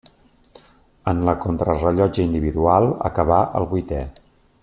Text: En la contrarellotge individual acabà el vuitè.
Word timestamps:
En 1.11 1.19
la 1.27 1.35
contrarellotge 1.43 2.25
individual 2.29 2.91
acabà 3.11 3.39
el 3.61 3.69
vuitè. 3.75 4.01